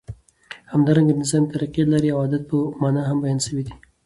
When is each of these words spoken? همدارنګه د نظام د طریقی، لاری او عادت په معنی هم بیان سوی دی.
همدارنګه 0.73 1.13
د 1.15 1.19
نظام 1.21 1.43
د 1.45 1.49
طریقی، 1.53 1.81
لاری 1.91 2.09
او 2.11 2.19
عادت 2.23 2.43
په 2.51 2.57
معنی 2.81 3.01
هم 3.09 3.17
بیان 3.23 3.39
سوی 3.47 3.61
دی. 3.65 3.73